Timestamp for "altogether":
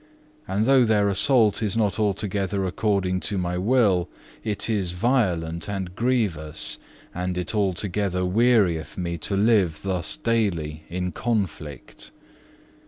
1.99-2.65, 7.53-8.25